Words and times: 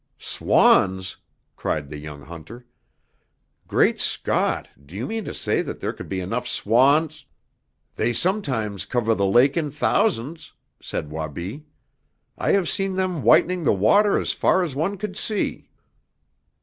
"Swans!" 0.17 1.17
cried 1.55 1.87
the 1.87 1.99
young 1.99 2.23
hunter. 2.23 2.65
"Great 3.67 3.99
Scott, 3.99 4.67
do 4.83 4.95
you 4.95 5.05
mean 5.05 5.23
to 5.25 5.31
say 5.31 5.61
there 5.61 5.93
could 5.93 6.09
be 6.09 6.19
enough 6.19 6.47
swans" 6.47 7.25
"They 7.97 8.11
sometimes 8.11 8.83
cover 8.83 9.13
the 9.13 9.27
lake 9.27 9.55
in 9.55 9.69
thousands," 9.69 10.53
said 10.81 11.11
Wabi. 11.11 11.65
"I 12.35 12.53
have 12.53 12.67
seen 12.67 12.95
them 12.95 13.21
whitening 13.21 13.63
the 13.63 13.73
water 13.73 14.17
as 14.19 14.33
far 14.33 14.63
as 14.63 14.73
one 14.73 14.97
could 14.97 15.15
see." 15.17 15.69